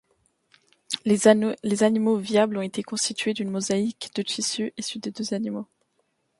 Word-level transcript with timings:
Les 1.05 1.27
animaux 1.27 2.17
viables 2.17 2.63
était 2.63 2.81
constitués 2.81 3.35
d'une 3.35 3.51
mosaïque 3.51 4.09
de 4.15 4.23
tissus 4.23 4.73
issus 4.75 4.97
des 4.97 5.11
deux 5.11 5.35
animaux. 5.35 5.67